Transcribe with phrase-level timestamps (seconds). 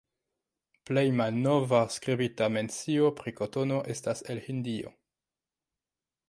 [0.89, 4.95] Plej malnova skribita mencio pri kotono estas el Hindio.